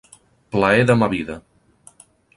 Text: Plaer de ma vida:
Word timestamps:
Plaer 0.55 0.87
de 0.91 0.95
ma 1.03 1.11
vida: 1.13 1.37